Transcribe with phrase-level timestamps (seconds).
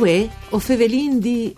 [0.00, 1.54] Uè, o Fevelin di...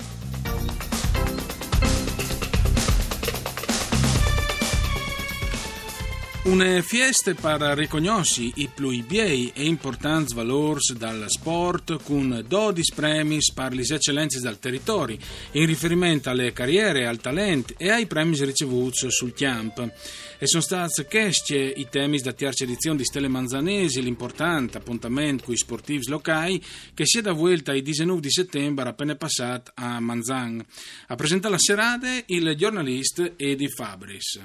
[6.45, 13.39] Une fieste per riconosci i più bei e importanti valori dal sport con 12 premi
[13.55, 15.17] per le eccellenze del territorio
[15.53, 19.89] in riferimento alle carriere, al talento e ai premi ricevuti sul camp.
[20.37, 25.55] E sono stati questi i temi da terza edizione di Stelle Manzanesi, l'importante appuntamento con
[25.55, 26.61] i sportivi locali
[26.93, 30.61] che si è da vuelta il 19 di settembre appena passato a Manzan.
[31.07, 34.41] A presentare la serata il giornalista Edi Fabris.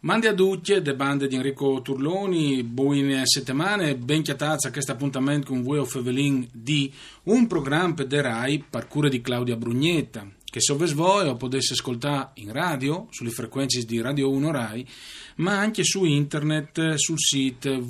[0.00, 5.62] Mandi a tutti de bande di Enrico Turloni, buone settimane, ben chiatazza questo appuntamento con
[5.62, 6.92] voi o Fevelin di
[7.24, 12.32] un programma de Rai per cura di Claudia Brugnetta, che se voi o potesse ascoltare
[12.34, 14.86] in radio, sulle frequenze di Radio 1 Rai,
[15.36, 17.80] ma anche su internet sul sito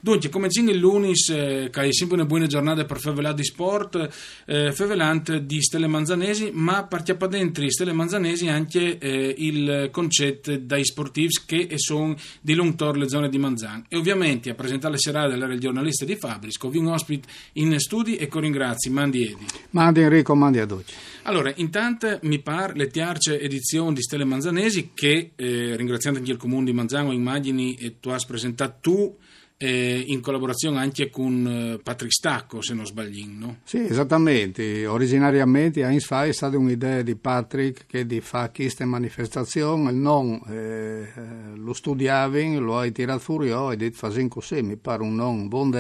[0.00, 4.08] Dunque, come il lunis, eh, che è sempre una buona giornata per Fevelà di sport,
[4.46, 10.84] eh, Fevelant di Stelle Manzanesi, ma partiamo dentro Stelle Manzanesi anche eh, il concetto dai
[10.84, 13.84] sportivi che sono di Lungtor, le zone di Manzan.
[13.89, 17.78] E ovviamente a presentare le serate dell'area il giornalista di Fabris, vi un ospite in
[17.78, 19.47] studi e con ringrazi, mandi Edi.
[19.70, 20.95] Mandi Enrico, mandi a Ducci.
[21.23, 26.37] Allora, intanto mi pare le tiarce edizioni di Stelle Manzanesi che, eh, ringraziando anche il
[26.37, 29.17] comune di Manzano, immagini, e tu hai presentato tu
[29.62, 33.56] eh, in collaborazione anche con eh, Patrick Stacco, se non sbaglio, no?
[33.62, 34.86] Sì, esattamente.
[34.86, 41.06] Originariamente a Insfai è stata un'idea di Patrick che di fare questa manifestazione, non eh,
[41.55, 45.46] lo studiavi, lo hai tirato fuori e hai detto facendo così, mi pare un non
[45.46, 45.70] buon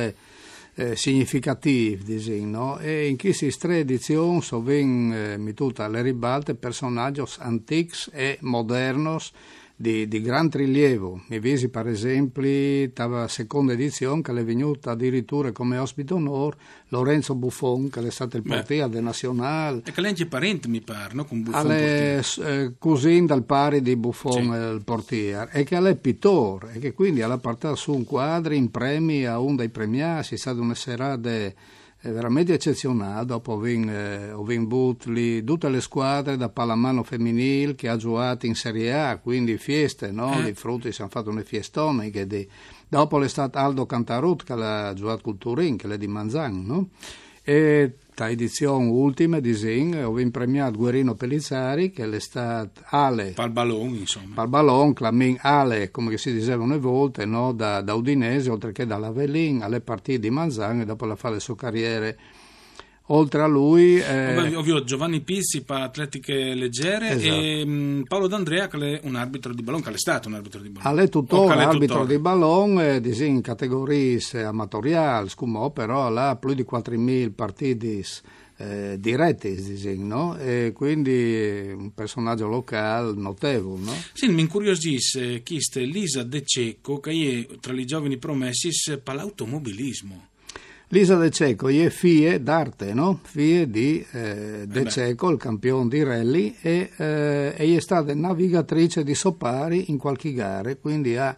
[0.74, 2.04] eh, significativo,
[2.44, 2.78] no?
[2.78, 9.18] e in queste tre edizioni sono eh, mi tutta le ribalte personaggi antichi e moderni
[9.82, 11.22] di, di gran rilievo.
[11.26, 12.40] Mi visi per esempio
[12.94, 16.56] la seconda edizione che è venuta addirittura come ospite onore
[16.88, 19.82] Lorenzo Buffon che è stato il portiere del Nazionale.
[19.84, 21.24] E che lei è parente mi pare, no?
[21.24, 24.74] Con Buffon è eh, cugino dal pari di Buffon, sì.
[24.74, 28.70] il portiere, e che è pittore e che quindi ha portato su un quadro in
[28.70, 31.18] premi a uno dei premiati, è stata una serata
[32.02, 33.24] è veramente eccezionale.
[33.24, 34.96] Dopo ho eh, vinto
[35.44, 40.44] tutte le squadre da pallamano femminile che ha giocato in Serie A, quindi feste, no?
[40.44, 40.48] Eh.
[40.48, 42.10] I frutti si hanno fatto una fiestone.
[42.10, 42.48] Di...
[42.88, 46.88] Dopo è stato Aldo Cantarut che ha giocato col Turin, che è di Manzan, no?
[47.44, 53.50] E la edizione ultima di Zing ho premiato Guerino Pellizzari che è stato Ale Pal
[53.50, 57.52] ballon insomma Pal ballon, Clamin Ale come si diceva una volta no?
[57.52, 61.40] da, da Udinese oltre che dall'Avelin alle partite di Manzano e dopo la fa le
[61.40, 62.18] sue carriere
[63.06, 63.98] Oltre a lui...
[63.98, 64.54] Eh...
[64.54, 67.34] Ovvio, Giovanni per atletiche leggere esatto.
[67.34, 70.60] e um, Paolo D'Andrea che è un arbitro di ballon, che è stato un arbitro
[70.60, 70.98] di ballon.
[70.98, 72.04] È tuttora un arbitro tuttora.
[72.04, 78.04] di ballon, eh, in categorie amatoriali, scumò, però ha più di 4.000 partiti
[78.56, 80.36] eh, diretti, disin, no?
[80.38, 83.82] e quindi un personaggio locale notevole.
[83.82, 83.92] No?
[84.12, 88.70] Sì, mi incuriosisce chi è Lisa De Cecco, che è tra i giovani promessi
[89.02, 90.30] per l'automobilismo.
[90.92, 93.18] Lisa De Cecco è figlia d'arte, no?
[93.22, 99.02] figlia di eh, De eh Cecco, il campione di rally, e, eh, è stata navigatrice
[99.02, 101.34] di Sopari in qualche gara, quindi ha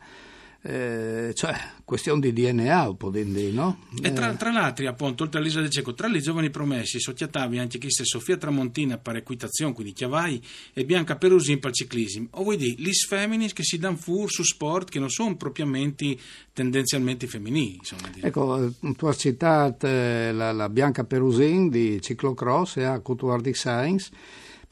[0.67, 1.55] eh, cioè,
[1.85, 3.85] questione di DNA, può dire, no?
[4.03, 4.37] E tra, eh.
[4.37, 7.91] tra l'altro, appunto, oltre a Lisa De Cecco, tra i giovani promessi, sottiatavi anche chi
[7.91, 10.43] se Sofia Tramontina per equitazione, quindi Chiavai,
[10.73, 12.29] e Bianca Perusin per il ciclismo.
[12.31, 16.17] O vuoi dire, gli femmini che si danno fur su sport che non sono propriamente
[16.55, 17.75] tendenzialmente femminili.
[17.75, 23.43] Insomma, ecco, tu hai citato eh, la, la Bianca Perusin di ciclocross e a Couture
[23.43, 24.11] di Science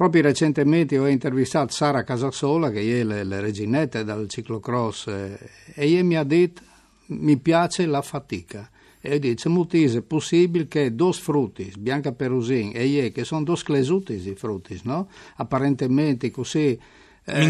[0.02, 5.38] Proprio recentemente ho intervistato Sara Casasola, che è le, le reginette del ciclocross, eh,
[5.74, 6.60] e lei mi ha detto
[7.06, 8.68] mi piace la fatica.
[9.00, 14.14] E dice, è possibile che due frutti, bianca perusin e io, che sono due clesuti
[14.14, 15.08] i frutti, no?
[15.36, 16.76] Apparentemente così...
[17.24, 17.46] Eh,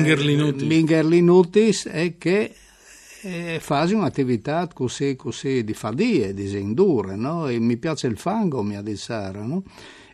[0.67, 1.87] Mingerlinutis.
[1.87, 2.55] e che
[3.23, 7.49] eh, fai un'attività così, così di fadie, di indure, no?
[7.49, 9.63] E mi piace il fango, mi ha detto Sara, no?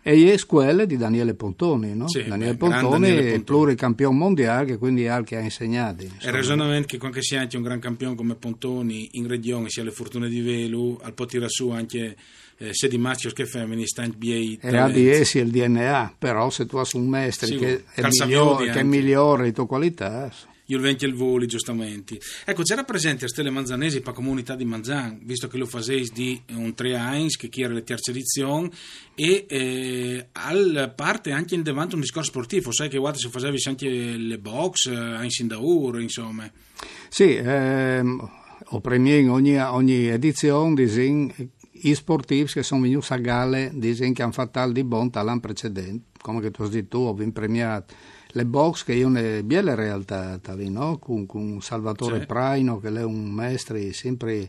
[0.08, 2.08] E è scuole di Daniele Pontoni, no?
[2.08, 6.04] Sì, Daniele, Pontoni Daniele pluricampione mondiale che quindi è che ha insegnato.
[6.04, 9.90] Il ragionamento che anche sia anche un gran campione come Pontoni in regione sia le
[9.90, 12.16] fortune di Velu, al po' tira su anche
[12.58, 16.50] eh, sia di maschio che femmini stanno BA e ha di essi il DNA però
[16.50, 20.30] se tu hai un mestre sì, che, è migliore, che migliore di tua qualità
[20.70, 22.18] il venti e il voli, giustamente.
[22.44, 26.40] Ecco, c'era presente a Stelle Manzanesi per comunità di Manzan, visto che lo faceis di
[26.52, 28.70] un 3 1 che era la terza edizione,
[29.14, 33.58] e eh, al parte anche in davanti un discorso sportivo, sai che guarda se facevi
[33.64, 36.50] anche le box, eh, in Sindaur, insomma.
[37.08, 38.30] Sì, ehm,
[38.66, 41.32] ho premiato in ogni, ogni edizione, disin,
[41.80, 46.18] i sportivi che sono venuti a gare, disin, che hanno fatto di buon l'anno precedente,
[46.20, 47.94] come che tu hai detto ho premiato
[48.38, 50.38] le box che io ne biele realtà
[50.68, 50.98] no?
[50.98, 52.26] con, con Salvatore sì.
[52.26, 54.48] Praino che è un maestro sempre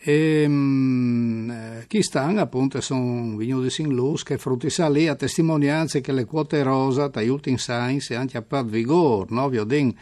[0.00, 6.12] e um, chi stanno appunto sono venuti in luz che frutti lì a testimonianze che
[6.12, 9.48] le quote rosa da ultimi science anche a per vigore no?
[9.48, 9.94] Viodin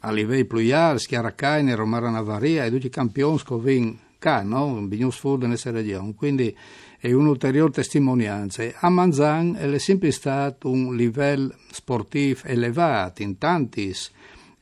[0.00, 4.42] a livello più alti Schiara Caine, Romara Navaria e tutti i campioni che vengono qua
[4.42, 4.86] no?
[4.86, 6.54] Vignos Food in questa regione quindi
[6.98, 8.64] è un'ulteriore testimonianza.
[8.80, 13.94] A Manzan è sempre stato un livello sportivo elevato in tanti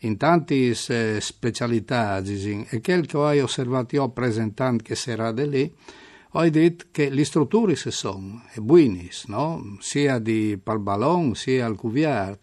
[0.00, 0.54] in tante
[0.88, 5.74] eh, specialità e quel che ho osservato io presentando che sarà di lì
[6.32, 8.60] ho detto che le strutture si sono e
[9.28, 9.76] no?
[9.80, 12.36] sia di palballon sia al cuviar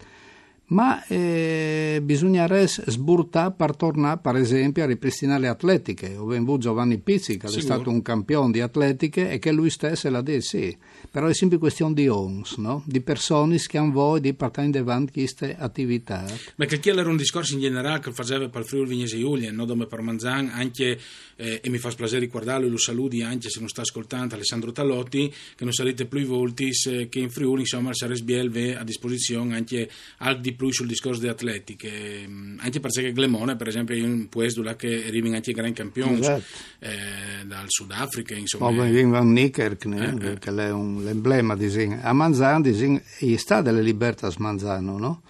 [0.66, 6.16] ma eh, bisognerebbe sburtare per tornare per esempio a ripristinare le atletiche.
[6.16, 10.08] Ho venuto Giovanni Pizzi che è stato un campione di atletiche e che lui stesso
[10.08, 10.76] l'ha detto sì.
[11.10, 12.82] Però è sempre questione di ONS no?
[12.86, 16.24] di persone che hanno voglia di portare in avanti queste attività.
[16.56, 19.66] Ma che era un discorso in generale che faceva per il Friuli Vignese Giulia non
[19.66, 20.98] come per Manzan anche
[21.36, 24.72] eh, e mi fa piacere ricordarlo e lo saluti anche se non sta ascoltando Alessandro
[24.72, 29.54] Tallotti che non sarete più i volti che in Friuli insomma sarà SBL a disposizione
[29.54, 29.88] anche
[30.18, 34.28] al di più sul discorso di atletiche, mm, anche perché Glemone, per esempio, è un
[34.28, 36.42] paese dove arrivano anche i grandi campioni esatto.
[36.80, 38.70] eh, dal Sudafrica, insomma.
[38.70, 39.04] Ma eh.
[39.04, 40.38] Van Niekerk, eh, eh.
[40.38, 45.22] che è un, l'emblema di A Manzano, di sta delle libertà Manzano, no?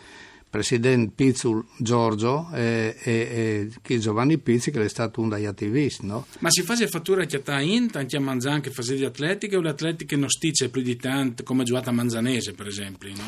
[0.55, 6.07] Presidente Pizzul Giorgio e, e, e Giovanni Pizzi che è stato un degli attivisti.
[6.07, 6.27] No?
[6.39, 9.61] Ma si fa fattura che a Int, anche a Manzan che fa di atletica o
[9.61, 13.09] le atletiche non stice più di tanto come giocata Manzanese per esempio?
[13.17, 13.23] No?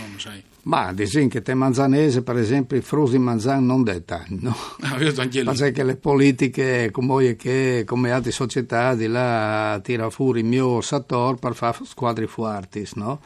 [0.62, 4.37] Ma dicono che te Manzanese per esempio Frusi Manzan non tanto.
[4.38, 4.56] No?
[4.82, 5.52] Ah, io anche lì.
[5.52, 11.40] Perché le politiche come, che, come altre società di là tira fuori il mio sattor
[11.40, 13.20] per fare squadri forti, no?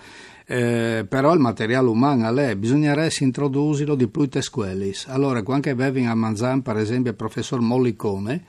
[0.52, 5.06] Eh, però il materiale umano è, bisognerebbe introdurlo di più tesquelis.
[5.06, 8.43] Allora, quando avevi a Manzan, per esempio, il professor Mollicone,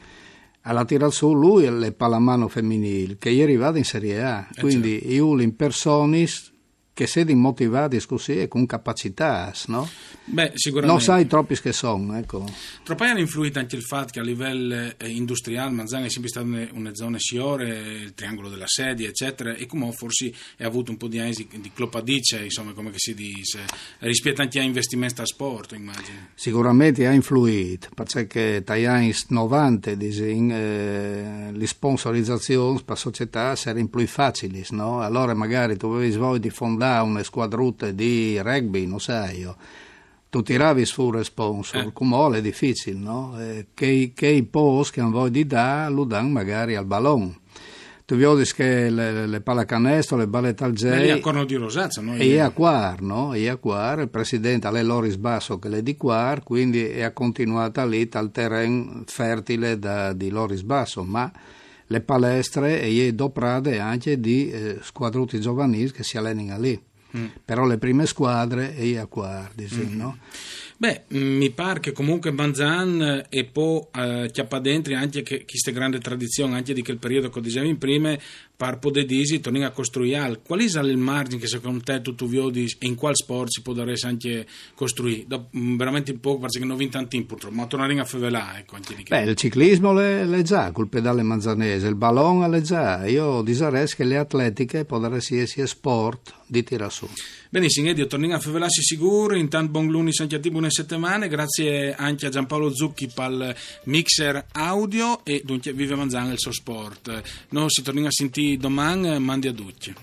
[0.62, 4.48] alla tira su lui le pallamano femminili, che ieri va in Serie A.
[4.52, 5.14] Eh Quindi certo.
[5.14, 5.56] io in
[6.94, 9.90] che siete motivati così con capacità, no?
[10.26, 10.92] Beh, sicuramente.
[10.92, 12.46] Non sai troppi che sono, ecco.
[12.84, 16.46] Troppo hanno influito anche il fatto che a livello eh, industriale Manzana è sempre stata
[16.74, 17.70] una zona siore,
[18.04, 21.72] il triangolo della sedia, eccetera, e come forse ha avuto un po' di anni di
[21.74, 23.62] clopadice, insomma, come si dice,
[24.00, 26.30] rispetto anche a investimenti a sport, immagino.
[26.36, 33.88] Sicuramente ha influito, perché dagli anni 90 disin, eh, le sponsorizzazioni per la società erano
[33.88, 35.02] più facili, no?
[35.02, 39.56] Allora magari tu avevi voglia di fondare una squadrute di rugby, non sai io,
[40.30, 41.94] tu tiravi su sponsor, eh.
[41.94, 43.36] come è difficile, no?
[43.38, 47.38] Eh, che, che i post che hanno voglia di dare, lo danno magari al ballon.
[48.06, 51.08] Tu vedi che le, le pallacanestro, le balle talgei...
[51.08, 52.16] E a Corno di Rosazza, no?
[52.16, 53.34] E a Quar, no?
[53.34, 57.86] E a Quar, il presidente è Loris Basso che è di Quar, quindi è continuata
[57.86, 61.32] lì dal terreno fertile da, di Loris Basso, ma
[61.92, 66.82] le palestre e doprade anche di eh, squadruti giovanili che si allenano lì.
[67.16, 67.26] Mm.
[67.44, 69.98] Però le prime squadre e a quarti, sì, mm.
[69.98, 70.18] no?
[70.78, 75.72] Beh, mm, mi pare che comunque Manzan e poi eh, chiappa dentro anche che questa
[75.72, 78.18] grande tradizione, anche di quel periodo che dicevi prima,
[78.62, 80.40] per poter dire, tornare a costruire.
[80.46, 83.74] Qual è il margine che secondo te tu vedi e in quale sport si può
[84.04, 85.24] anche costruire?
[85.26, 88.60] Da, mm, veramente poco, perché non vinto tanti purtroppo, ma tornare a fevelare.
[88.60, 88.78] Ecco,
[89.10, 93.08] Beh, il ciclismo è già, col pedale manzanese, il ballon è già.
[93.08, 97.10] Io disarei che le atletiche possono essere sport di tira su.
[97.54, 102.28] Benissimo, Edio, torniamo a fevelarsi sicuro, intanto buon luni, santi a buone settimane, grazie anche
[102.28, 103.54] a Giampaolo Zucchi il
[103.84, 107.22] mixer audio e dunque vive Manzana il suo sport.
[107.50, 109.94] Noi si torniamo a sentire domani, mandi a tutti.